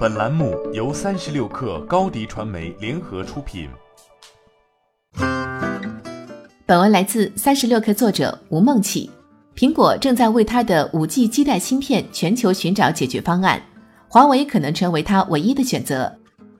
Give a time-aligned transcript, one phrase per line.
[0.00, 3.68] 本栏目由三十六氪高低传媒联合出品。
[6.64, 9.10] 本文来自三十六氪作者吴梦起。
[9.54, 13.62] 苹果正在为它的五 G 基带芯片全球寻找解决方案，
[14.08, 16.10] 华为可能成为它唯一的选择。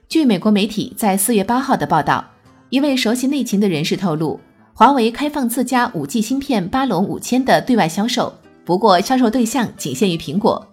[0.07, 2.23] 据美国媒体在四月八号的报道，
[2.69, 4.39] 一位熟悉内情的人士透露，
[4.71, 8.31] 华为开放自家五 G 芯片巴龙五千的对外销售，
[8.63, 10.63] 不过销售对象仅限于苹果。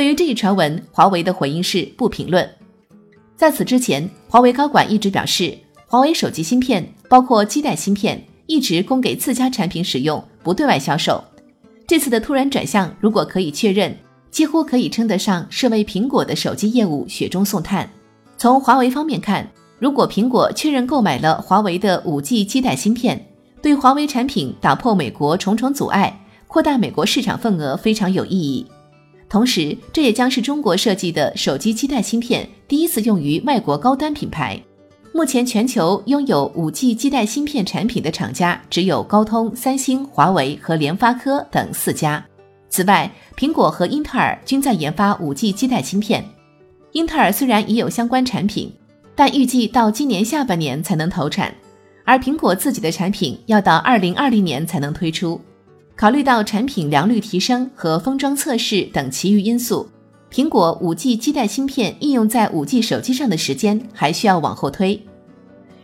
[0.00, 2.48] 对于这一传闻，华为的回应是不评论。
[3.36, 5.54] 在此之前，华为高管一直表示，
[5.86, 11.22] 华为手机芯片包括基带芯片一直供给自家产品使用，不对外销售。
[11.86, 13.94] 这次的突然转向，如果可以确认，
[14.30, 17.86] 几乎可以称得上是为苹果的手机业务雪中送炭。
[18.38, 19.46] 从华为方面看，
[19.78, 23.26] 如果苹果确认购买了华为的五 G 基带芯片，
[23.60, 28.66] 对华为产品打破美国重重阻碍，扩大美国市场份额非常有意义。
[29.30, 34.60] 同时，这也将是中国设计的手机基带芯片第一次用于外国高端品牌。
[35.12, 42.24] 目前，全球拥有五 G 基带芯片产品的厂家只有高通、三星、华为和联发科等四家。
[42.68, 46.24] 此外，苹果和英特尔均在研发五 G 基带芯片。
[46.90, 48.72] 英特尔虽然已有相关产品，
[49.14, 51.54] 但预计到今年下半年才能投产，
[52.04, 55.40] 而苹果自己的产品要到二零二零年才能推出。
[56.00, 59.86] 考虑到产品良率提升和封装测试等其余因素，
[60.32, 64.98] 苹果五 G 基带芯片应用在五 G 手机上的时间还需要往后推。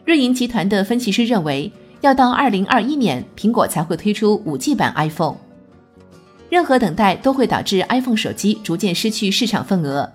[0.07, 5.37] 瑞银集团的分析师认为，要到二零二一年，苹果才会推出五 G 版 iPhone。
[6.49, 10.11] 任何等待都会导致 iPhone 手机逐渐失去市场份额。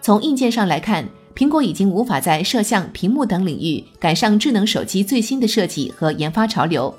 [0.00, 1.04] 从硬件上来看，
[1.34, 6.94] 苹果已经无法在摄像、屏幕等领域赶上智能手机最新的设计和研发潮流。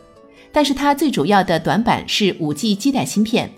[0.52, 3.50] 但是它最主要的短板是五 G 基带芯片，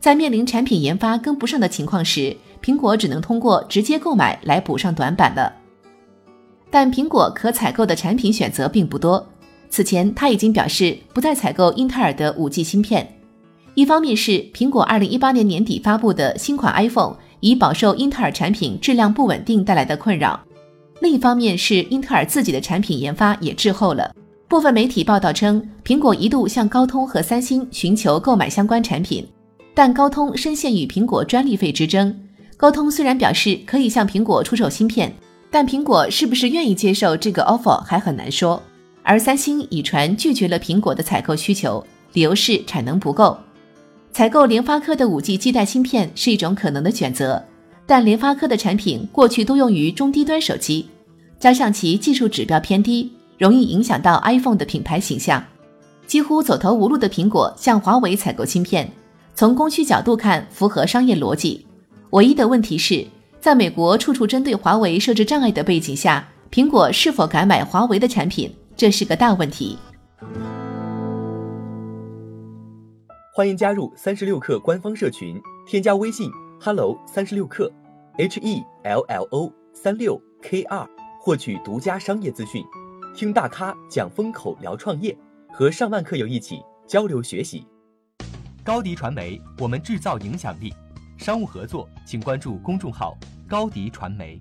[0.00, 5.52] 在面临产品研发跟不上的情况时，苹果只能通过直接购买来补上短板了。
[6.70, 9.24] 但苹果可采购的产品选择并不多。
[9.68, 13.06] 此前，他已经表示不再采购英特尔的五 G 芯片。
[13.74, 20.38] 一方面是苹果2018年年底发布的新款 iPhone 已饱受英特尔产品质量不稳定带来的困扰，
[21.00, 24.14] 另一方面是英特尔自己的产品研发也滞后了。
[24.52, 29.26] 部分媒体报道称，苹果一度向高通和三星寻求购买相关产品，
[29.72, 32.14] 但高通深陷与苹果专利费之争。
[32.58, 35.10] 高通虽然表示可以向苹果出售芯片，
[35.50, 38.62] 但苹果是不是愿意接受这个 offer 还很难说。
[39.02, 41.82] 而三星已传拒绝了苹果的采购需求，
[42.12, 43.34] 理由是产能不够。
[44.12, 47.42] 采购联发科的五 G 基带芯片是一种可能的选择，
[47.86, 50.90] 但联发科的产品过去都用于中低端手机，
[51.38, 53.10] 加上其技术指标偏低。
[53.42, 55.42] 容易影响到 iPhone 的品牌形象，
[56.06, 58.88] 几乎走投无路的苹果向华为采购芯片，
[59.34, 61.66] 从供需角度看符合商业逻辑。
[62.10, 63.04] 唯一的问题是，
[63.40, 69.76] 在美国处处针对华为设置障碍的背景下，苹果是否敢买华为的产品，这是个大问题。
[73.34, 75.34] 欢迎加入三十六氪官方社群，
[75.66, 76.30] 添加微信
[76.60, 77.68] hello 三十六氪
[78.16, 80.88] h e l l o 三六 k 二，
[81.20, 82.64] 获取独家商业资讯。
[83.14, 85.16] 听大咖讲风口，聊创业，
[85.50, 87.66] 和上万客友一起交流学习。
[88.64, 90.72] 高迪传媒，我们制造影响力。
[91.18, 94.40] 商务合作，请关注公众号高迪传媒。